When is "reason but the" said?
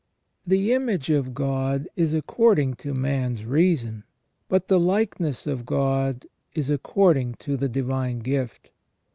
3.45-4.79